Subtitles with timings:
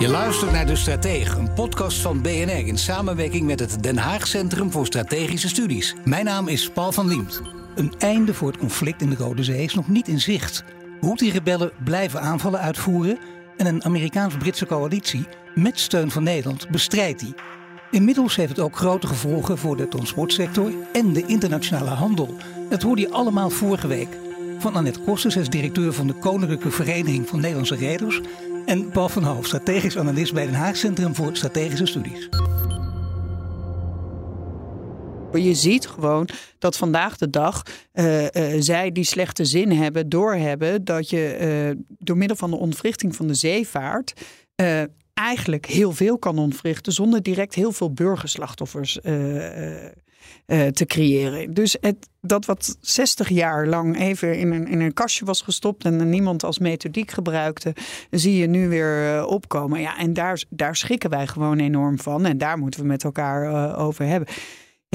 [0.00, 4.26] Je luistert naar De Stratege, een podcast van BNR in samenwerking met het Den Haag
[4.26, 5.94] Centrum voor Strategische Studies.
[6.04, 7.42] Mijn naam is Paul van Liemt.
[7.74, 10.64] Een einde voor het conflict in de Rode Zee is nog niet in zicht.
[11.00, 13.18] Houthi-rebellen blijven aanvallen uitvoeren
[13.56, 17.34] en een Amerikaans-Britse coalitie met steun van Nederland bestrijdt die.
[17.90, 22.36] Inmiddels heeft het ook grote gevolgen voor de transportsector en de internationale handel.
[22.68, 24.08] Dat hoorde je allemaal vorige week.
[24.58, 28.20] Van Annette Kosters, directeur van de Koninklijke Vereniging van Nederlandse Reders.
[28.70, 32.28] En Paul van Hoof, strategisch analist bij Den Haag Centrum voor Strategische Studies.
[35.32, 37.62] Je ziet gewoon dat vandaag de dag
[37.94, 38.28] uh, uh,
[38.58, 43.26] zij die slechte zin hebben, doorhebben dat je uh, door middel van de ontwrichting van
[43.26, 44.12] de zeevaart
[45.20, 49.02] eigenlijk heel veel kan ontwrichten zonder direct heel veel burgerslachtoffers uh,
[50.66, 51.54] te creëren.
[51.54, 55.84] Dus het, dat wat 60 jaar lang even in een, in een kastje was gestopt
[55.84, 57.74] en niemand als methodiek gebruikte,
[58.10, 59.80] zie je nu weer opkomen.
[59.80, 62.26] Ja, en daar, daar schrikken wij gewoon enorm van.
[62.26, 64.28] En daar moeten we met elkaar over hebben.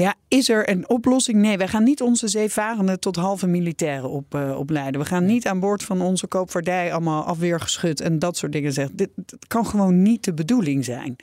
[0.02, 1.38] Ja, is er een oplossing?
[1.38, 5.00] Nee, wij gaan niet onze zeevarenden tot halve militairen op, uh, opleiden.
[5.00, 8.96] We gaan niet aan boord van onze koopvaardij allemaal afweergeschud en dat soort dingen zeggen.
[8.96, 11.16] Dit, dit kan gewoon niet de bedoeling zijn.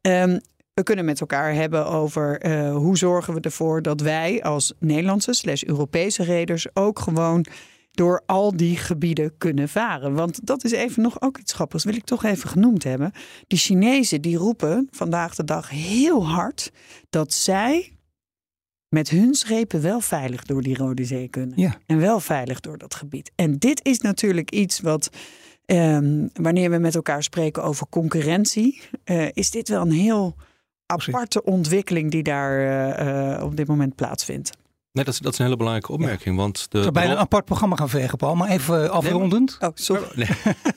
[0.00, 0.40] Um,
[0.74, 5.32] we kunnen met elkaar hebben over uh, hoe zorgen we ervoor dat wij als Nederlandse
[5.32, 7.46] slash Europese reders ook gewoon
[7.90, 10.14] door al die gebieden kunnen varen.
[10.14, 13.12] Want dat is even nog ook iets grappigs, wil ik toch even genoemd hebben.
[13.46, 16.72] Die Chinezen die roepen vandaag de dag heel hard
[17.10, 17.95] dat zij
[18.88, 21.60] met hun schepen wel veilig door die Rode Zee kunnen.
[21.60, 21.78] Ja.
[21.86, 23.30] En wel veilig door dat gebied.
[23.34, 25.10] En dit is natuurlijk iets wat,
[25.66, 30.36] um, wanneer we met elkaar spreken over concurrentie, uh, is dit wel een heel
[30.86, 34.50] aparte ontwikkeling die daar uh, op dit moment plaatsvindt.
[34.92, 36.36] Nee, dat is, dat is een hele belangrijke opmerking.
[36.36, 36.42] Ja.
[36.42, 38.34] Want de, ik zou bijna een apart programma gaan vergen, Paul.
[38.34, 39.50] Maar even afrondend.
[39.50, 40.06] Nee, maar, oh, sorry.
[40.14, 40.28] Nee,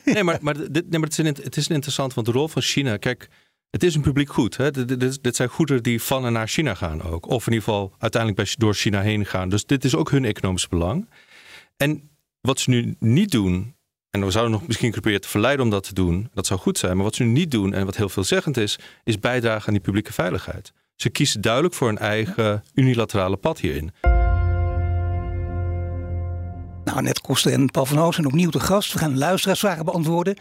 [0.15, 2.47] nee maar, maar, dit, nee, maar het, is een, het is interessant, want de rol
[2.47, 2.97] van China...
[2.97, 3.29] Kijk,
[3.69, 4.57] het is een publiek goed.
[4.57, 4.85] Hè?
[5.21, 7.27] Dit, zijn goederen die van en naar China gaan ook.
[7.27, 9.49] Of in ieder geval uiteindelijk door China heen gaan.
[9.49, 11.09] Dus dit is ook hun economisch belang.
[11.77, 12.09] En
[12.41, 13.77] wat ze nu niet doen...
[14.09, 16.29] En we zouden nog misschien proberen te verleiden om dat te doen.
[16.33, 16.95] Dat zou goed zijn.
[16.95, 19.83] Maar wat ze nu niet doen en wat heel veelzeggend is, is bijdragen aan die
[19.83, 20.73] publieke veiligheid.
[20.95, 23.91] Ze kiezen duidelijk voor een eigen unilaterale pad hierin.
[26.83, 28.93] Nou, net Kosten en Paul van Hoos zijn opnieuw de gast.
[28.93, 30.37] We gaan luisteraarsvragen beantwoorden.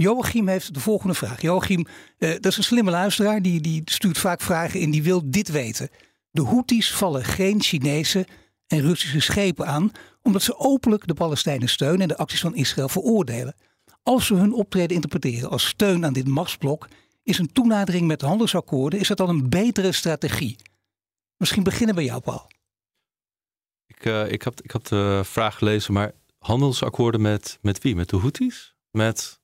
[0.00, 1.40] Joachim heeft de volgende vraag.
[1.40, 1.86] Joachim,
[2.18, 3.42] uh, dat is een slimme luisteraar.
[3.42, 4.90] Die, die stuurt vaak vragen in.
[4.90, 5.88] Die wil dit weten.
[6.30, 8.26] De Houthis vallen geen Chinese
[8.66, 12.88] en Russische schepen aan omdat ze openlijk de Palestijnen steunen en de acties van Israël
[12.88, 13.54] veroordelen.
[14.02, 16.88] Als we hun optreden interpreteren als steun aan dit machtsblok,
[17.22, 20.56] is een toenadering met handelsakkoorden is dat dan een betere strategie?
[21.36, 22.50] Misschien beginnen bij jou, Paul.
[23.86, 27.96] Ik, uh, ik, heb, ik heb de vraag gelezen, maar handelsakkoorden met, met wie?
[27.96, 28.74] Met de Houthis?
[28.90, 29.39] Met,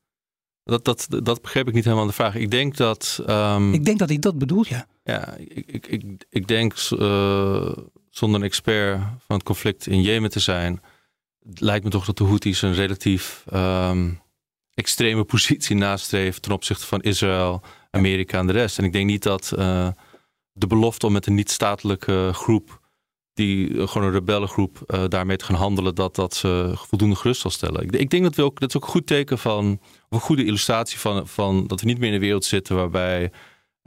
[0.67, 2.35] dat, dat, dat begreep ik niet helemaal de vraag.
[2.35, 3.23] Ik denk dat.
[3.29, 4.87] Um, ik denk dat hij dat bedoelt, ja.
[5.05, 6.75] Ja, ik, ik, ik, ik denk.
[6.91, 7.73] Uh,
[8.11, 10.81] zonder een expert van het conflict in Jemen te zijn,
[11.55, 14.21] lijkt me toch dat de Houthis een relatief um,
[14.75, 18.79] extreme positie nastreven ten opzichte van Israël, Amerika en de rest.
[18.79, 19.89] En ik denk niet dat uh,
[20.53, 22.81] de belofte om met een niet-statelijke groep,
[23.37, 27.41] die uh, gewoon een rebellengroep, uh, daarmee te gaan handelen, dat dat ze voldoende gerust
[27.41, 27.83] zal stellen.
[27.83, 30.21] Ik, ik denk dat we ook, dat is ook een goed teken van, of een
[30.21, 33.31] goede illustratie van, van dat we niet meer in een wereld zitten waarbij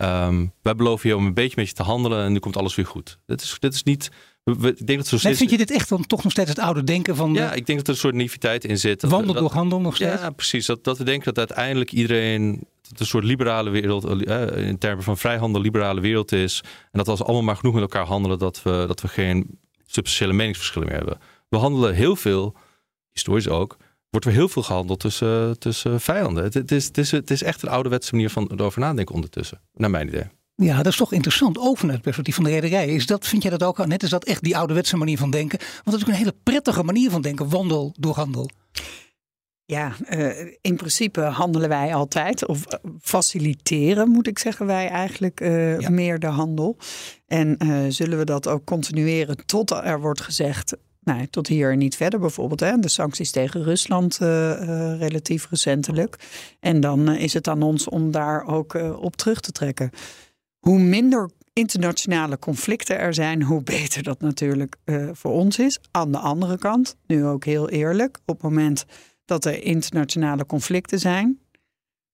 [0.01, 2.75] Um, wij beloven je om een beetje met je te handelen en nu komt alles
[2.75, 3.19] weer goed.
[3.25, 4.11] Dit is, dit is niet.
[4.43, 6.83] Ik denk dat zo nee, vind je dit echt dan toch nog steeds het oude
[6.83, 7.33] denken van.
[7.33, 9.03] Ja, ik denk dat er een soort naïviteit in zit.
[9.03, 10.21] Wandel door handel nog steeds.
[10.21, 10.65] Ja, precies.
[10.65, 15.17] Dat, dat we denken dat uiteindelijk iedereen een soort liberale wereld, eh, in termen van
[15.17, 16.63] vrijhandel, liberale wereld is.
[16.63, 19.59] En dat als we allemaal maar genoeg met elkaar handelen, dat we, dat we geen
[19.85, 21.17] substantiële meningsverschillen meer hebben.
[21.49, 22.55] We handelen heel veel,
[23.11, 23.77] historisch ook,
[24.09, 26.43] wordt er heel veel gehandeld tussen, tussen vijanden.
[26.43, 29.61] Het, het, is, het, is, het is echt een ouderwetse manier van erover nadenken ondertussen,
[29.73, 30.27] naar mijn idee.
[30.55, 31.57] Ja, dat is toch interessant.
[31.57, 32.87] Ook vanuit het perspectief van de rederij.
[32.87, 34.03] Is dat, vind jij dat ook net?
[34.03, 35.59] Is dat echt die ouderwetse manier van denken?
[35.59, 37.49] Want dat is een hele prettige manier van denken.
[37.49, 38.49] Wandel door handel.
[39.69, 42.65] Ja, uh, in principe handelen wij altijd, of
[43.01, 45.89] faciliteren moet ik zeggen wij eigenlijk uh, ja.
[45.89, 46.77] meer de handel.
[47.27, 51.77] En uh, zullen we dat ook continueren tot er wordt gezegd, nou, tot hier en
[51.77, 52.59] niet verder bijvoorbeeld.
[52.59, 52.79] Hè?
[52.79, 54.17] De sancties tegen Rusland
[54.99, 56.15] relatief recentelijk.
[56.59, 59.89] En dan is het aan ons om daar ook op terug te trekken.
[60.59, 64.75] Hoe minder internationale conflicten er zijn, hoe beter dat natuurlijk
[65.11, 65.79] voor ons is.
[65.91, 68.85] Aan de andere kant, nu ook heel eerlijk, op het moment
[69.29, 71.39] dat er internationale conflicten zijn,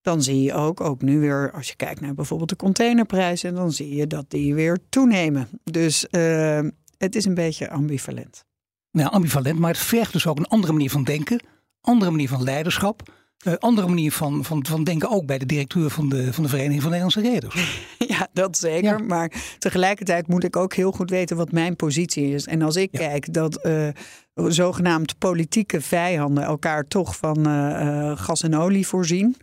[0.01, 3.71] dan zie je ook, ook nu weer, als je kijkt naar bijvoorbeeld de containerprijzen, dan
[3.71, 5.47] zie je dat die weer toenemen.
[5.63, 6.59] Dus uh,
[6.97, 8.45] het is een beetje ambivalent.
[8.91, 11.43] Nou, ambivalent, maar het vergt dus ook een andere manier van denken,
[11.81, 13.13] andere manier van leiderschap.
[13.47, 16.49] Uh, andere manier van, van, van denken ook bij de directeur van de, van de
[16.49, 17.55] Vereniging van Nederlandse Reders.
[18.07, 19.03] Ja, dat zeker.
[19.03, 22.45] Maar tegelijkertijd moet ik ook heel goed weten wat mijn positie is.
[22.45, 23.87] En als ik kijk dat uh,
[24.35, 29.35] zogenaamd politieke vijanden elkaar toch van uh, gas en olie voorzien.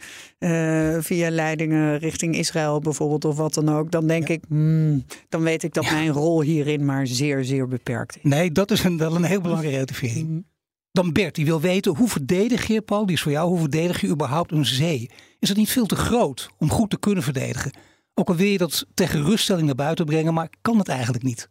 [1.00, 3.90] via leidingen richting Israël bijvoorbeeld of wat dan ook.
[3.90, 8.16] Dan denk ik, hmm, dan weet ik dat mijn rol hierin maar zeer, zeer beperkt
[8.16, 8.22] is.
[8.22, 10.28] Nee, dat is een, wel een heel belangrijke relativering.
[10.28, 10.44] Mm.
[10.92, 14.00] Dan Bert, die wil weten hoe verdedig je, Paul, die is voor jou, hoe verdedig
[14.00, 15.10] je überhaupt een zee?
[15.38, 17.72] Is het niet veel te groot om goed te kunnen verdedigen?
[18.14, 21.48] Ook al wil je dat tegen ruststelling naar buiten brengen, maar kan het eigenlijk niet?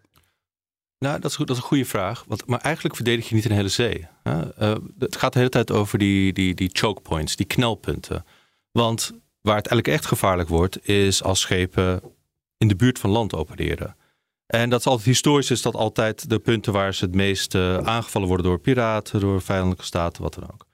[1.01, 2.23] Nou, dat is, dat een goede vraag.
[2.27, 4.07] Want, maar eigenlijk verdedig je niet een hele zee.
[4.23, 4.61] Hè?
[4.61, 8.25] Uh, het gaat de hele tijd over die, die, die choke points, die knelpunten.
[8.71, 9.11] Want
[9.41, 12.01] waar het eigenlijk echt gevaarlijk wordt, is als schepen
[12.57, 13.95] in de buurt van land opereren.
[14.45, 17.77] En dat is altijd historisch is dat altijd de punten waar ze het meest uh,
[17.77, 20.65] aangevallen worden door piraten, door vijandelijke staten, wat dan ook.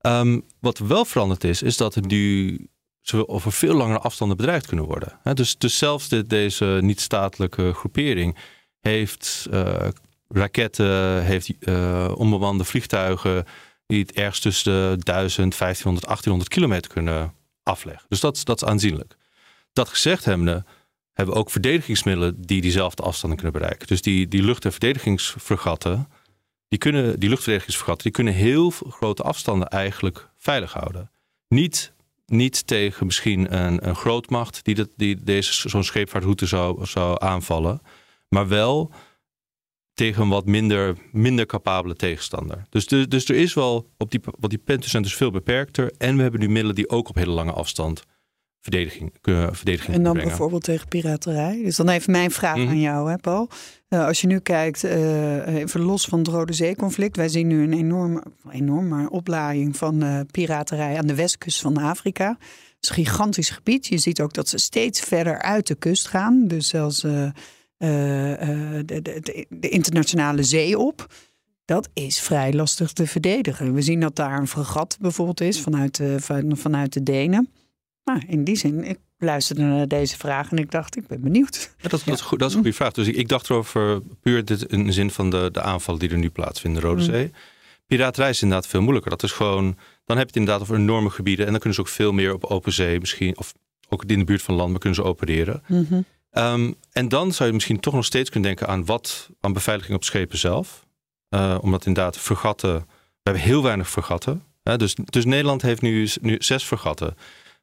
[0.00, 2.58] Um, wat wel veranderd is, is dat het nu
[3.00, 5.18] ze over veel langere afstanden bedreigd kunnen worden.
[5.34, 8.36] Dus, dus zelfs de, deze niet-statelijke groepering
[8.80, 9.88] heeft uh,
[10.28, 13.44] raketten, heeft uh, onbemande vliegtuigen
[13.86, 18.06] die het ergens tussen de 1000, 1500, 1800 kilometer kunnen afleggen.
[18.08, 19.16] Dus dat, dat is aanzienlijk.
[19.72, 20.64] Dat gezegd hebbende
[21.12, 23.86] hebben we ook verdedigingsmiddelen die diezelfde afstanden kunnen bereiken.
[23.86, 26.08] Dus die, die lucht- en verdedigingsfregatten,
[26.68, 31.10] die, kunnen, die luchtverdedigingsfregatten, die kunnen heel grote afstanden eigenlijk veilig houden.
[31.48, 31.92] Niet,
[32.26, 37.80] niet tegen misschien een, een grootmacht die, dat, die deze, zo'n scheepvaartroute zou, zou aanvallen,
[38.28, 38.92] maar wel
[39.94, 42.66] tegen een wat minder, minder capabele tegenstander.
[42.68, 45.92] Dus, dus, dus er is wel, op die, wat die punten zijn dus veel beperkter.
[45.98, 48.04] En we hebben nu middelen die ook op hele lange afstand
[48.60, 51.62] verdediging, kunnen verdediging En dan bijvoorbeeld tegen piraterij.
[51.62, 52.68] Dus dan even mijn vraag mhm.
[52.68, 53.48] aan jou, hè, Paul.
[53.88, 57.16] Uh, als je nu kijkt, uh, even los van het Rode Zee-conflict.
[57.16, 61.76] Wij zien nu een enorme, enorm maar oplading van uh, piraterij aan de westkust van
[61.76, 62.28] Afrika.
[62.38, 63.86] Het is een gigantisch gebied.
[63.86, 66.44] Je ziet ook dat ze steeds verder uit de kust gaan.
[66.46, 67.04] Dus zelfs
[67.78, 71.06] de, de, de, internationale zee op.
[71.64, 73.74] Dat is vrij lastig te verdedigen.
[73.74, 77.48] We zien dat daar een fregat bijvoorbeeld is vanuit, van, vanuit de Denen.
[78.04, 81.74] Nou, in die zin, ik luisterde naar deze vraag en ik dacht, ik ben benieuwd.
[81.76, 82.92] Ja, dat, dat, is, goed, dat is een goede vraag.
[82.92, 86.10] Dus ik, ik dacht erover puur dit in de zin van de, de aanvallen die
[86.10, 87.14] er nu plaatsvinden in de Rode mm.
[87.14, 87.32] Zee.
[87.86, 89.10] Piraterij is inderdaad veel moeilijker.
[89.10, 89.64] Dat is gewoon,
[90.04, 92.34] dan heb je het inderdaad over enorme gebieden en dan kunnen ze ook veel meer
[92.34, 93.54] op open zee misschien, of
[93.88, 95.62] ook in de buurt van land, maar kunnen ze opereren.
[95.66, 96.00] Mhm.
[96.30, 99.96] Ehm, en dan zou je misschien toch nog steeds kunnen denken aan wat, aan beveiliging
[99.96, 100.86] op schepen zelf.
[101.30, 102.86] Uh, omdat inderdaad vergatten, we
[103.22, 104.44] hebben heel weinig vergatten.
[104.62, 107.16] dus, dus Nederland heeft nu, nu zes vergatten.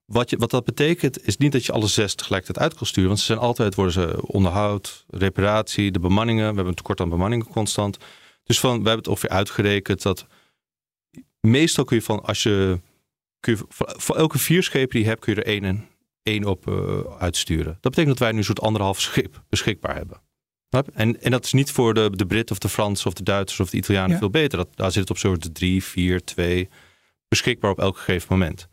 [0.06, 3.08] Wat, je, wat dat betekent is niet dat je alle zes tegelijkertijd uit kan sturen.
[3.08, 6.42] Want ze zijn altijd, worden ze onderhoud, reparatie, de bemanningen.
[6.42, 7.98] We hebben een tekort aan bemanningen constant.
[8.44, 10.28] Dus van, we hebben het ongeveer uitgerekend dat
[11.40, 12.80] meestal kun je van, als je,
[13.40, 13.66] kun je
[13.98, 15.88] voor elke vier schepen die je hebt, kun je er één,
[16.26, 17.78] één op uh, uitsturen.
[17.82, 20.22] Dat betekent dat wij nu een soort anderhalf schip beschikbaar hebben.
[20.94, 23.60] En, en dat is niet voor de, de Britten of de Fransen of de Duitsers
[23.60, 24.58] of de Italianen veel beter.
[24.58, 26.70] Dat, daar zit het op soort drie, vier, twee
[27.28, 28.68] beschikbaar op elk gegeven moment.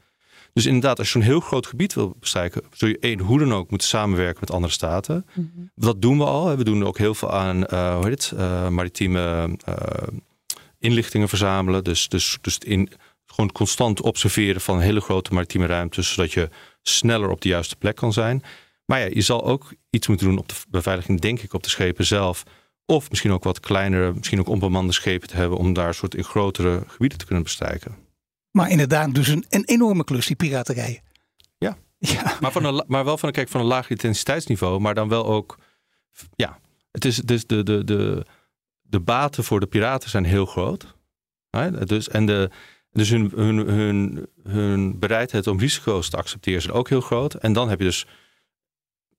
[0.53, 3.53] Dus inderdaad, als je zo'n heel groot gebied wil bestrijken, zul je één hoe dan
[3.53, 5.27] ook moeten samenwerken met andere staten.
[5.35, 6.57] Mm Dat doen we al.
[6.57, 9.75] We doen ook heel veel aan uh, hoe heet het, uh, maritieme uh,
[10.79, 11.85] inlichtingen verzamelen.
[11.85, 12.89] Dus, dus, dus in,
[13.33, 16.49] gewoon constant observeren van hele grote maritieme ruimtes, zodat je
[16.83, 18.43] sneller op de juiste plek kan zijn.
[18.85, 21.69] Maar ja, je zal ook iets moeten doen op de beveiliging, denk ik, op de
[21.69, 22.43] schepen zelf.
[22.87, 26.15] Of misschien ook wat kleinere, misschien ook onbemande schepen te hebben om daar een soort
[26.15, 27.97] in grotere gebieden te kunnen bestrijken.
[28.51, 31.03] Maar inderdaad, dus een, een enorme klus, die piraterij.
[31.59, 32.37] Ja, ja.
[32.41, 35.59] Maar, van een, maar wel van, kijk, van een laag intensiteitsniveau, maar dan wel ook,
[36.35, 36.59] ja,
[36.91, 38.27] het is dus de, de, de,
[38.81, 40.95] de baten voor de piraten zijn heel groot.
[41.85, 42.51] Dus, en de,
[42.93, 47.35] dus hun, hun, hun, hun bereidheid om risico's te accepteren is ook heel groot.
[47.35, 48.07] En dan heb je dus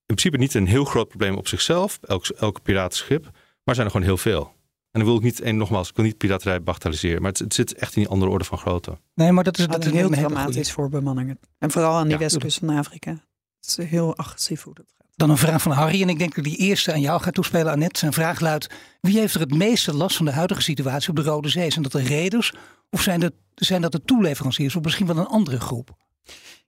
[0.05, 3.29] in principe niet een heel groot probleem op zichzelf, elk, elke piratenschip,
[3.63, 4.53] maar zijn er gewoon heel veel.
[4.91, 7.53] En dan wil ik niet, en nogmaals, ik wil niet piraterij bagatelliseren, maar het, het,
[7.53, 8.97] zit echt in die andere orde van grootte.
[9.13, 11.39] Nee, maar dat is, dat is heel dramatisch voor bemanningen.
[11.57, 13.11] En vooral aan die westkust van Afrika.
[13.59, 15.02] Het is heel agressief hoe dat gaat.
[15.15, 16.01] Dan een vraag van Harry.
[16.01, 17.99] En ik denk dat die eerste aan jou gaat toespelen, Annette.
[17.99, 18.67] Zijn vraag luidt:
[19.01, 21.71] wie heeft er het meeste last van de huidige situatie op de Rode Zee?
[21.71, 22.53] Zijn dat de reders
[22.89, 25.95] of zijn dat, zijn dat de toeleveranciers of misschien wel een andere groep?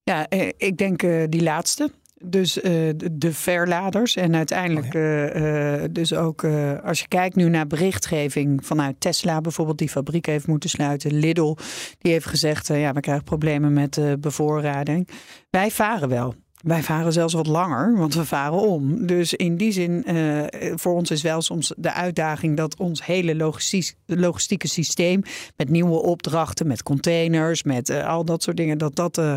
[0.04, 1.92] Ja, eh, ik denk uh, die laatste.
[2.24, 2.64] Dus uh,
[3.12, 4.16] de verladers.
[4.16, 6.44] En uiteindelijk, oh uh, dus ook
[6.84, 11.14] als je kijkt nu naar berichtgeving vanuit Tesla, bijvoorbeeld, die fabriek heeft moeten sluiten.
[11.14, 11.56] Lidl,
[12.00, 15.10] die heeft gezegd: ja, we krijgen problemen met bevoorrading.
[15.50, 16.36] Wij varen wel.
[16.65, 19.05] Wij varen zelfs wat langer, want we varen om.
[19.05, 20.43] Dus in die zin, uh,
[20.75, 25.22] voor ons is wel soms de uitdaging dat ons hele logistiek, logistieke systeem
[25.55, 29.36] met nieuwe opdrachten, met containers, met uh, al dat soort dingen, dat dat uh,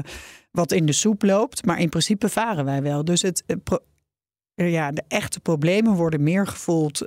[0.50, 1.64] wat in de soep loopt.
[1.64, 3.04] Maar in principe varen wij wel.
[3.04, 3.44] Dus het,
[4.54, 7.02] ja, de echte problemen worden meer gevoeld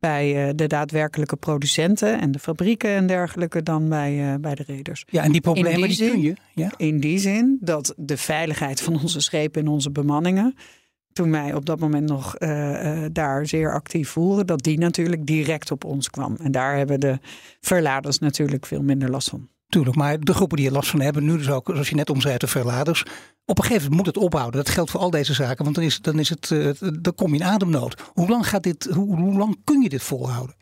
[0.00, 4.62] bij uh, de daadwerkelijke producenten en de fabrieken en dergelijke dan bij, uh, bij de
[4.66, 5.04] reders.
[5.06, 6.34] Ja, en die problemen die, zin, kun je.
[6.54, 6.72] Ja?
[6.76, 10.54] In die zin dat de veiligheid van onze schepen en onze bemanningen,
[11.12, 15.70] toen wij op dat moment nog uh, daar zeer actief voeren, dat die natuurlijk direct
[15.70, 16.36] op ons kwam.
[16.42, 17.18] En daar hebben de
[17.60, 19.48] verladers natuurlijk veel minder last van.
[19.70, 22.10] Tuurlijk, maar de groepen die er last van hebben, nu dus ook, zoals je net
[22.10, 23.02] omschrijft, de verladers.
[23.44, 24.64] Op een gegeven moment moet het ophouden.
[24.64, 27.34] Dat geldt voor al deze zaken, want dan, is, dan, is het, uh, dan kom
[27.34, 28.02] je in ademnood.
[28.12, 30.56] Hoe lang, gaat dit, hoe, hoe lang kun je dit volhouden?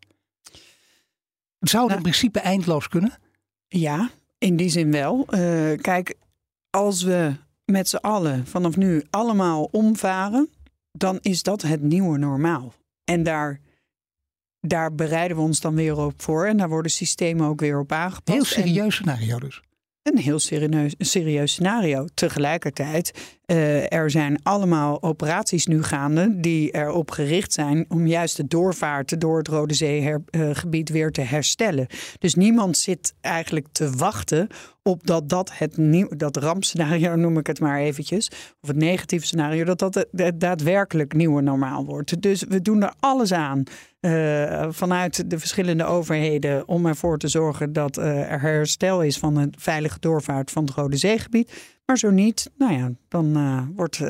[1.59, 3.19] Zou het nou, in principe eindeloos kunnen?
[3.69, 5.27] Ja, in die zin wel.
[5.31, 6.15] Uh, kijk,
[6.71, 7.33] als we
[7.65, 10.49] met z'n allen vanaf nu allemaal omvaren,
[10.93, 12.75] dan is dat het nieuwe normaal.
[13.05, 13.61] En daar
[14.61, 16.47] daar bereiden we ons dan weer op voor.
[16.47, 18.37] En daar worden systemen ook weer op aangepast.
[18.37, 19.63] Heel serieus scenario dus.
[20.03, 22.07] Een heel serieus, serieus scenario.
[22.15, 28.47] Tegelijkertijd, uh, er zijn allemaal operaties nu gaande die erop gericht zijn om juist de
[28.47, 31.87] doorvaart door het Rode Zeegebied weer te herstellen.
[32.19, 34.49] Dus niemand zit eigenlijk te wachten
[34.83, 39.27] op dat dat het nieuw, dat rampscenario noem ik het maar eventjes, of het negatieve
[39.27, 42.23] scenario, dat dat het, daadwerkelijk nieuwe normaal wordt.
[42.23, 43.63] Dus we doen er alles aan
[44.01, 49.37] uh, vanuit de verschillende overheden om ervoor te zorgen dat uh, er herstel is van
[49.37, 51.77] een veilige doorvaart van het Rode Zeegebied.
[51.89, 54.01] Maar zo niet, nou ja, dan uh, wordt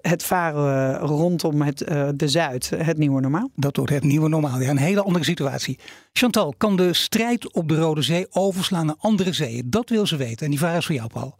[0.00, 1.78] het varen rondom het,
[2.14, 3.50] de Zuid het nieuwe normaal.
[3.54, 4.60] Dat wordt het nieuwe normaal.
[4.60, 5.78] Ja, een hele andere situatie.
[6.12, 9.70] Chantal, kan de strijd op de Rode Zee overslaan naar andere zeeën?
[9.70, 10.44] Dat wil ze weten.
[10.44, 11.38] En die vraag is voor jou, Paul.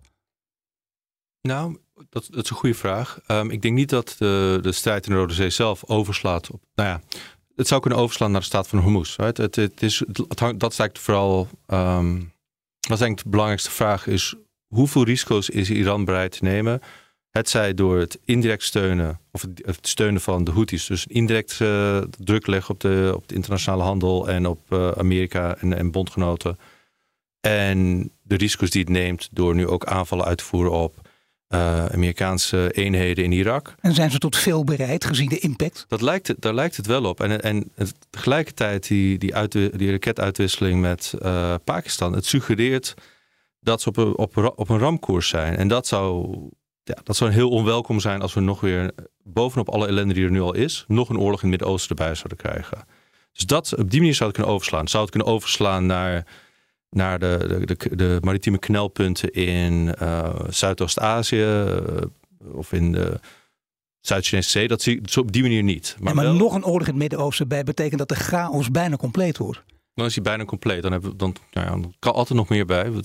[1.40, 3.20] Nou, dat, dat is een goede vraag.
[3.28, 6.62] Um, ik denk niet dat de, de strijd in de Rode Zee zelf overslaat op.
[6.74, 7.00] Nou ja,
[7.56, 9.16] het zou kunnen overslaan naar de staat van Hormuz.
[9.16, 9.36] Right?
[9.36, 11.48] Het, het, is, het hangt, dat is eigenlijk vooral.
[11.66, 12.32] Um,
[12.88, 14.34] wat denk ik de belangrijkste vraag is:
[14.74, 16.80] hoeveel risico's is Iran bereid te nemen?
[17.30, 21.98] Het zij door het indirect steunen, of het, steunen van de Houthis, dus indirect uh,
[22.18, 26.58] druk leggen op de, op de internationale handel en op uh, Amerika en, en bondgenoten.
[27.40, 31.08] En de risico's die het neemt door nu ook aanvallen uit te voeren op
[31.48, 33.74] uh, Amerikaanse eenheden in Irak.
[33.80, 35.84] En zijn ze tot veel bereid gezien de impact?
[35.88, 37.20] Dat lijkt, daar lijkt het wel op.
[37.20, 37.72] En, en
[38.10, 41.14] tegelijkertijd die, die, uit, die raketuitwisseling met
[41.64, 42.12] Pakistan.
[42.12, 42.94] Het suggereert
[43.64, 45.56] dat ze op een, op, op een ramkoers zijn.
[45.56, 46.36] En dat zou,
[46.82, 50.30] ja, dat zou heel onwelkom zijn als we nog weer bovenop alle ellende die er
[50.30, 52.86] nu al is, nog een oorlog in het Midden-Oosten erbij zouden krijgen.
[53.32, 54.88] Dus dat, op die manier zou het kunnen overslaan.
[54.88, 56.26] Zou het kunnen overslaan naar
[56.94, 61.76] naar de, de, de, maritieme knelpunten in uh, Zuidoost-Azië uh,
[62.52, 63.20] of in de
[64.00, 64.68] Zuid-Chinese Zee.
[64.68, 65.96] Dat zie ik op die manier niet.
[65.98, 68.70] Maar, ja, maar wel, nog een oorlog in het Midden-Oosten bij betekent dat de chaos
[68.70, 69.62] bijna compleet wordt.
[69.94, 70.82] Dan is hij bijna compleet.
[70.82, 72.92] Dan, hebben we, dan, nou ja, dan kan altijd nog meer bij.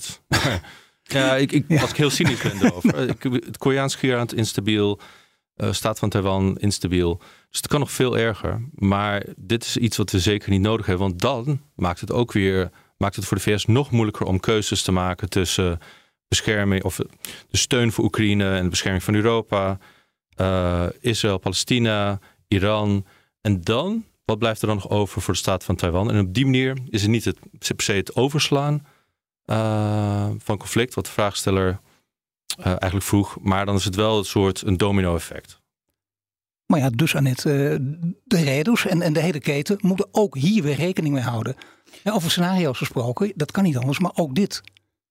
[1.02, 1.80] ja, ik, ik, ja.
[1.80, 2.98] als ik heel cynisch ben erover.
[3.46, 5.00] het Koreaans schiereiland instabiel.
[5.56, 7.16] Uh, staat van Taiwan instabiel.
[7.48, 8.68] Dus het kan nog veel erger.
[8.74, 11.06] Maar dit is iets wat we zeker niet nodig hebben.
[11.08, 12.70] Want dan maakt het ook weer
[13.00, 15.78] maakt het voor de VS nog moeilijker om keuzes te maken tussen
[16.28, 16.96] bescherming of
[17.50, 19.78] de steun voor Oekraïne en de bescherming van Europa,
[20.40, 22.18] uh, Israël, Palestina,
[22.48, 23.06] Iran.
[23.40, 26.10] En dan, wat blijft er dan nog over voor de staat van Taiwan?
[26.10, 28.86] En op die manier is het niet het, per se het overslaan
[29.46, 31.80] uh, van conflict, wat de vraagsteller
[32.58, 35.60] uh, eigenlijk vroeg, maar dan is het wel een soort een domino-effect.
[36.66, 37.78] Maar ja, dus Annette,
[38.24, 41.56] de reders en, en de hele keten moeten ook hier weer rekening mee houden.
[42.02, 44.62] Ja, over scenario's gesproken, dat kan niet anders, maar ook dit.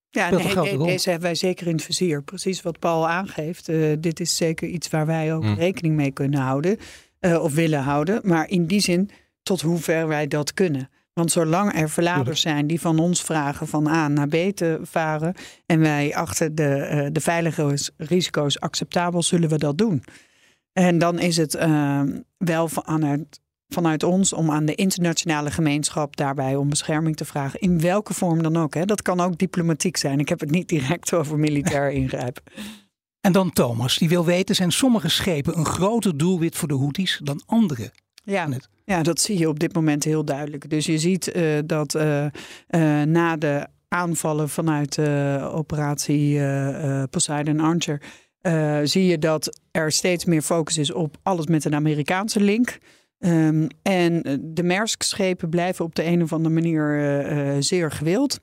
[0.10, 2.24] Ja, nee, deze hebben wij zeker in het vizier.
[2.24, 3.70] Precies wat Paul aangeeft.
[3.70, 5.54] Uh, dit is zeker iets waar wij ook hm.
[5.54, 6.78] rekening mee kunnen houden.
[7.20, 8.20] Uh, of willen houden.
[8.24, 9.10] Maar in die zin
[9.44, 10.90] tot hoever wij dat kunnen.
[11.14, 15.34] Want zolang er verladers zijn die van ons vragen van A naar B te varen.
[15.66, 20.04] en wij achter de, uh, de veilige risico's acceptabel, zullen we dat doen.
[20.74, 21.58] En dan is het
[22.38, 27.60] wel van het vanuit ons om aan de internationale gemeenschap daarbij om bescherming te vragen.
[27.60, 28.74] In welke vorm dan ook.
[28.74, 28.86] Hè.
[28.86, 30.20] Dat kan ook diplomatiek zijn.
[30.20, 32.44] Ik heb het niet direct over militair ingrijpen.
[33.22, 37.20] En dan Thomas, die wil weten, zijn sommige schepen een groter doelwit voor de Houthis
[37.24, 37.92] dan andere?
[38.24, 38.48] Ja,
[38.86, 40.70] ja, dat zie je op dit moment heel duidelijk.
[40.70, 42.32] Dus je ziet uh, dat uh, uh,
[43.02, 45.00] na de aanvallen vanuit
[45.42, 46.42] operatie
[47.10, 48.02] Poseidon Archer...
[48.88, 52.78] zie je dat er steeds meer focus is op alles met een Amerikaanse link...
[53.22, 54.22] Um, en
[54.54, 57.00] de Maersk-schepen blijven op de een of andere manier
[57.32, 58.40] uh, zeer gewild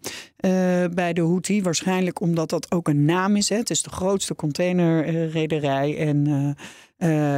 [0.95, 1.63] bij de Houthi.
[1.63, 3.49] Waarschijnlijk omdat dat ook een naam is.
[3.49, 3.57] Hè.
[3.57, 6.57] Het is de grootste containerrederij en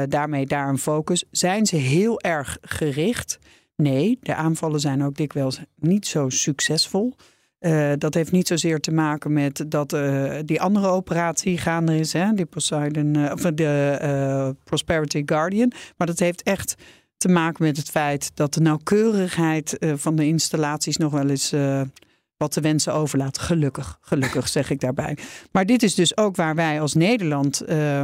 [0.09, 1.25] daarmee daar een focus.
[1.31, 3.39] Zijn ze heel erg gericht?
[3.77, 7.17] Nee, de aanvallen zijn ook dikwijls niet zo succesvol.
[7.99, 9.97] Dat heeft niet zozeer te maken met dat
[10.45, 15.73] die andere operatie gaande is, hè, die Poseidon, of de Prosperity Guardian.
[15.97, 16.75] Maar dat heeft echt
[17.19, 21.53] te maken met het feit dat de nauwkeurigheid uh, van de installaties nog wel eens
[21.53, 21.81] uh,
[22.37, 23.39] wat te wensen overlaat.
[23.39, 25.17] Gelukkig, gelukkig zeg ik daarbij.
[25.53, 27.63] Maar dit is dus ook waar wij als Nederland.
[27.69, 28.03] Uh,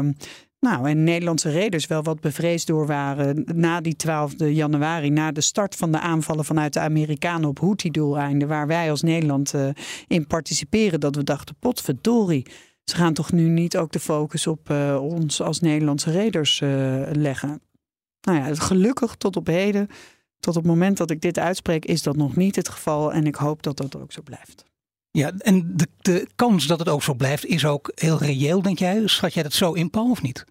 [0.60, 5.40] nou, en Nederlandse reders wel wat bevreesd door waren na die 12 januari, na de
[5.40, 9.68] start van de aanvallen vanuit de Amerikanen op Houthi-doeleinden, waar wij als Nederland uh,
[10.06, 12.46] in participeren, dat we dachten, potverdorie,
[12.84, 16.60] ze gaan toch nu niet ook de focus op ons als Nederlandse reders
[17.12, 17.60] leggen.
[18.24, 19.88] Nou ja, gelukkig tot op heden,
[20.40, 23.12] tot het moment dat ik dit uitspreek, is dat nog niet het geval.
[23.12, 24.64] En ik hoop dat dat ook zo blijft.
[25.10, 28.78] Ja, en de, de kans dat het ook zo blijft is ook heel reëel, denk
[28.78, 29.02] jij?
[29.06, 30.44] Schat jij dat zo in, Paul, of niet?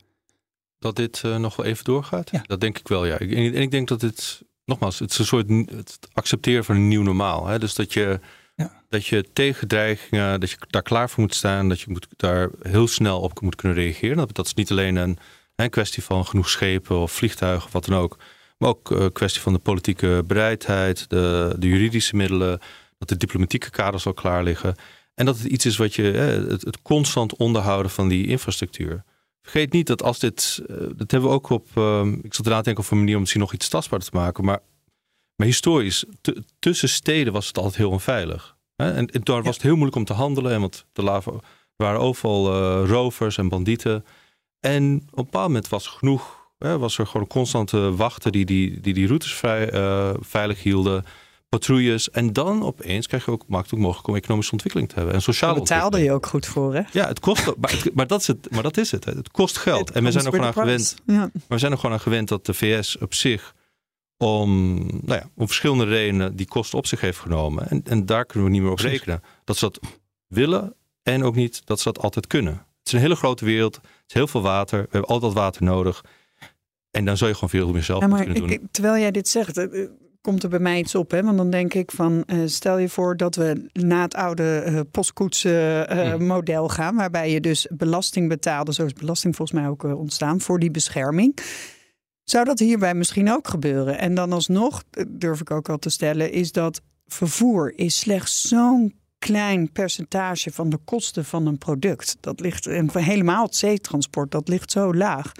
[0.80, 2.32] Dat dit uh, nog wel even doorgaat?
[2.32, 2.42] Ja.
[2.48, 3.18] Dat denk ik wel, ja.
[3.18, 6.88] En ik, ik, denk dat het, nogmaals, het is een soort het accepteren van een
[6.88, 7.48] nieuw normaal.
[7.48, 7.60] Hè?
[7.60, 8.20] Dus dat je,
[8.56, 8.84] ja.
[8.90, 12.50] dat je tegen dreigingen, dat je daar klaar voor moet staan, dat je moet, daar
[12.62, 14.18] heel snel op moet kunnen reageren.
[14.18, 15.18] Dat, dat is niet alleen een
[15.56, 18.18] een kwestie van genoeg schepen of vliegtuigen, wat dan ook.
[18.58, 22.60] Maar ook een eh, kwestie van de politieke bereidheid, de, de, juridische middelen,
[22.98, 24.76] dat de diplomatieke kaders al klaar liggen.
[25.16, 29.04] En dat het iets is wat je, het, het constant onderhouden van die infrastructuur.
[29.42, 32.58] Vergeet niet dat als dit, eh, dat hebben we ook op, ehm, ik zat eraan
[32.58, 34.46] te denken of een manier om misschien nog iets tastbaarder te maken.
[34.46, 34.60] Maar,
[35.36, 36.06] maar historisch,
[36.60, 38.56] tussen steden was het altijd heel onveilig.
[38.76, 38.92] Hè?
[38.92, 40.52] En, en daar was het heel moeilijk om te handelen.
[40.52, 41.04] En want er
[41.76, 44.06] waren overal uh, rovers en bandieten.
[44.64, 48.80] En op een bepaald moment was genoeg, hè, was er gewoon constante wachten die die,
[48.82, 51.06] die, die routes vrij, uh, veilig hielden,
[51.50, 52.10] patrouilles.
[52.10, 55.14] En dan opeens krijg je ook, ook mogelijk om economische ontwikkeling te hebben.
[55.14, 56.82] En sociale Daar betaalde je ook goed voor, hè?
[56.92, 59.06] Ja, het kost, maar, het, maar, dat, is het, maar dat is het.
[59.06, 59.92] Het kost geld.
[59.92, 60.96] en we zijn er gewoon aan gewend.
[61.06, 61.14] Ja.
[61.18, 63.56] Maar we zijn er gewoon aan gewend dat de VS op zich
[64.18, 67.70] om, nou ja, om verschillende redenen die kosten op zich heeft genomen.
[67.70, 69.24] En, en daar kunnen we niet meer op rekenen.
[69.44, 69.80] Dat ze dat
[70.28, 72.54] willen en ook niet dat ze dat altijd kunnen.
[72.54, 73.80] Het is een hele grote wereld
[74.14, 74.82] heel veel water.
[74.82, 76.04] We hebben altijd water nodig.
[76.92, 78.50] En dan zou je gewoon veel meer zelf ja, kunnen doen.
[78.50, 79.88] Ik, terwijl jij dit zegt, eh,
[80.22, 81.12] komt er bij mij iets op.
[81.12, 81.24] Hè?
[81.24, 84.80] Want dan denk ik van, uh, stel je voor dat we na het oude uh,
[84.92, 86.26] postkoetsen uh, hm.
[86.26, 86.96] model gaan.
[86.96, 88.74] Waarbij je dus belasting betaalde.
[88.74, 91.38] Zo is belasting volgens mij ook ontstaan voor die bescherming.
[92.24, 93.98] Zou dat hierbij misschien ook gebeuren?
[94.00, 98.94] En dan alsnog, durf ik ook al te stellen, is dat vervoer is slechts zo'n
[99.24, 102.18] klein percentage van de kosten van een product.
[102.20, 105.32] Dat ligt helemaal het zeetransport, dat ligt zo laag.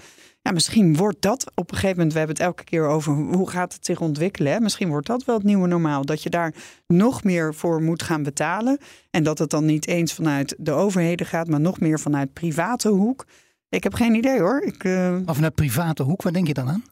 [0.42, 3.50] Ja, misschien wordt dat op een gegeven moment, we hebben het elke keer over hoe
[3.50, 4.62] gaat het zich ontwikkelen.
[4.62, 6.04] Misschien wordt dat wel het nieuwe normaal.
[6.04, 6.54] Dat je daar
[6.86, 8.78] nog meer voor moet gaan betalen.
[9.10, 12.88] En dat het dan niet eens vanuit de overheden gaat, maar nog meer vanuit private
[12.88, 13.26] hoek.
[13.68, 14.62] Ik heb geen idee hoor.
[14.62, 14.84] Ik.
[14.84, 16.84] Maar vanuit private hoek, waar denk je dan aan?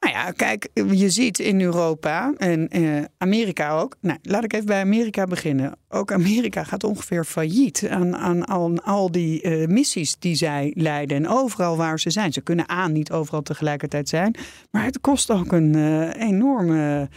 [0.00, 3.96] Nou ja, kijk, je ziet in Europa en uh, Amerika ook.
[4.00, 5.78] Nou, laat ik even bij Amerika beginnen.
[5.88, 11.16] Ook Amerika gaat ongeveer failliet aan, aan, al die uh, missies die zij leiden.
[11.16, 12.32] En overal waar ze zijn.
[12.32, 14.34] Ze kunnen aan niet overal tegelijkertijd zijn.
[14.70, 17.08] Maar het kost ook een uh, enorme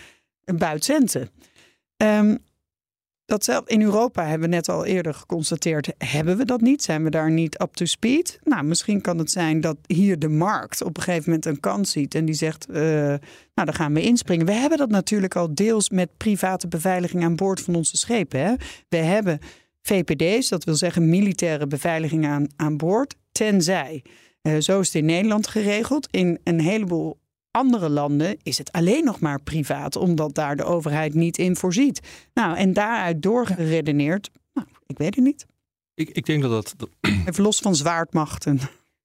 [0.46, 1.30] buitcenten.
[1.98, 2.38] Um,
[3.32, 6.84] Datzelfde in Europa hebben we net al eerder geconstateerd, hebben we dat niet?
[6.84, 8.40] Zijn we daar niet up to speed?
[8.44, 11.92] Nou, misschien kan het zijn dat hier de markt op een gegeven moment een kans
[11.92, 13.20] ziet en die zegt, uh, nou,
[13.54, 14.46] dan gaan we inspringen.
[14.46, 18.40] We hebben dat natuurlijk al deels met private beveiliging aan boord van onze schepen.
[18.40, 18.54] Hè?
[18.90, 19.40] We hebben
[19.82, 24.04] VPD's, dat wil zeggen militaire beveiliging aan, aan boord, tenzij.
[24.42, 26.08] Uh, zo is het in Nederland geregeld.
[26.12, 27.21] In een heleboel
[27.52, 32.00] andere landen is het alleen nog maar privaat, omdat daar de overheid niet in voorziet.
[32.34, 35.46] Nou, en daaruit doorgeredeneerd, nou, ik weet het niet.
[35.94, 36.90] Ik, ik denk dat dat.
[37.02, 38.60] Even los van zwaardmachten.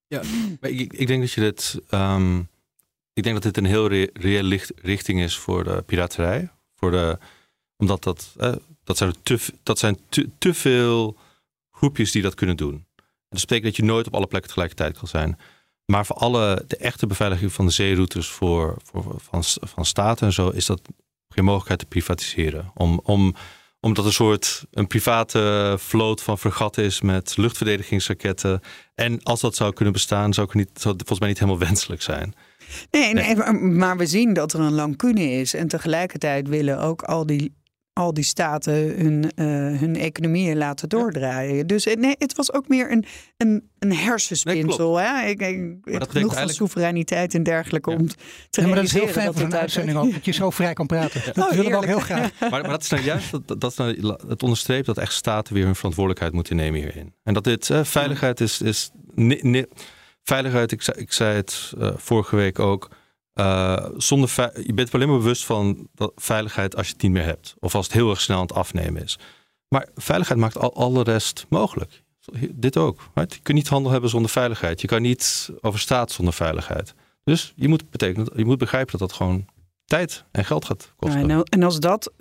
[0.06, 0.22] Ja,
[0.60, 1.80] maar ik, ik denk dat je dit.
[1.90, 2.48] Um,
[3.12, 6.50] ik denk dat dit een heel reële richting is voor de piraterij.
[6.74, 7.18] Voor de,
[7.76, 8.34] omdat dat.
[8.36, 8.52] Eh,
[8.84, 11.16] dat zijn, te, dat zijn te, te veel
[11.70, 12.86] groepjes die dat kunnen doen.
[13.28, 15.38] Dat betekent dat je nooit op alle plekken tegelijkertijd kan zijn.
[15.86, 20.32] Maar voor alle, de echte beveiliging van de zeeroutes voor, voor, van, van staten en
[20.32, 20.80] zo, is dat
[21.28, 22.70] geen mogelijkheid te privatiseren.
[22.74, 23.34] Om, om,
[23.80, 28.60] omdat een soort een private vloot van fregatten is met luchtverdedigingsraketten.
[28.94, 31.60] En als dat zou kunnen bestaan, zou, ik niet, zou het volgens mij niet helemaal
[31.60, 32.34] wenselijk zijn.
[32.90, 35.54] Nee, nee, maar we zien dat er een lacune is.
[35.54, 37.54] En tegelijkertijd willen ook al die
[37.96, 39.46] al die staten hun, uh,
[39.80, 41.66] hun economieën laten doordraaien.
[41.66, 43.04] Dus eh, nee, het was ook meer een,
[43.36, 44.94] een, een hersenspinsel.
[44.94, 45.26] Nee, hè?
[45.26, 48.92] Ik, ik, maar dat genoeg van soevereiniteit en dergelijke om te ja, maar dat is
[48.92, 51.20] heel fijn voor een uitzending ook, dat je zo vrij kan praten.
[51.34, 52.30] Dat oh, willen we ook heel graag.
[52.40, 55.64] Maar, maar dat is nou juist, dat, dat, nou, het onderstreept dat echt staten weer
[55.64, 57.14] hun verantwoordelijkheid moeten nemen hierin.
[57.22, 58.90] En dat dit uh, veiligheid is, is
[60.22, 62.88] veiligheid, ik zei, ik zei het uh, vorige week ook
[63.40, 67.24] uh, zonder je bent alleen maar bewust van dat veiligheid als je het niet meer
[67.24, 67.54] hebt.
[67.58, 69.18] Of als het heel erg snel aan het afnemen is.
[69.68, 72.02] Maar veiligheid maakt al alle rest mogelijk.
[72.50, 73.10] Dit ook.
[73.14, 74.80] Je kunt niet handel hebben zonder veiligheid.
[74.80, 76.94] Je kan niet over staat zonder veiligheid.
[77.24, 79.46] Dus je moet, betekenen, je moet begrijpen dat dat gewoon
[79.84, 81.44] tijd en geld gaat kosten.
[81.48, 82.12] En als dat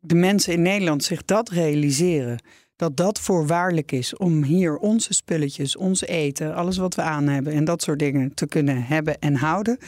[0.00, 2.42] de mensen in Nederland zich dat realiseren,
[2.76, 7.52] dat dat voorwaardelijk is om hier onze spulletjes, ons eten, alles wat we aan hebben
[7.52, 9.78] en dat soort dingen te kunnen hebben en houden,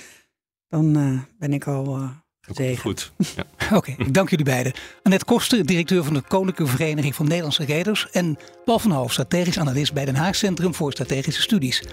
[0.71, 2.81] dan uh, ben ik al uh, gezegend.
[2.81, 3.13] Goed.
[3.37, 3.45] Ja.
[3.77, 4.73] Oké, okay, ik dank jullie beiden.
[5.03, 8.11] Annette Koster, directeur van de Koninklijke Vereniging van Nederlandse Reders.
[8.11, 11.85] En Paul van Hoof, strategisch analist bij Den Haag Centrum voor Strategische Studies.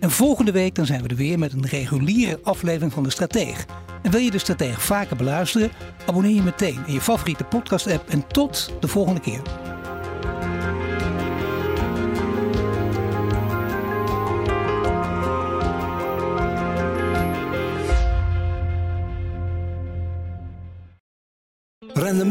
[0.00, 3.66] En volgende week dan zijn we er weer met een reguliere aflevering van De Strateeg.
[4.02, 5.70] En wil je De Strateeg vaker beluisteren?
[6.06, 8.08] Abonneer je meteen in je favoriete podcast app.
[8.08, 9.63] En tot de volgende keer.